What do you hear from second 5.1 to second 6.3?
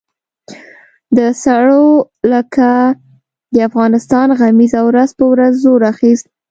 په ورځ زور اخیست.